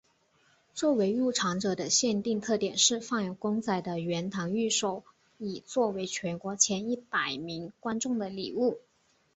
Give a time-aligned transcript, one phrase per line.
[0.73, 5.03] 作为入场者的限定特典是放有公仔的圆堂御守
[5.37, 8.79] 以作为全国前一百万名观众的礼物。